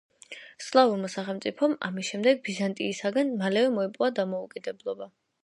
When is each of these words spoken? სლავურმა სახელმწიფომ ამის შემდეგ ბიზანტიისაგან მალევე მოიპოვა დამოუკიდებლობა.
სლავურმა 0.67 1.11
სახელმწიფომ 1.15 1.75
ამის 1.89 2.09
შემდეგ 2.13 2.41
ბიზანტიისაგან 2.49 3.31
მალევე 3.45 3.71
მოიპოვა 3.77 4.11
დამოუკიდებლობა. 4.23 5.13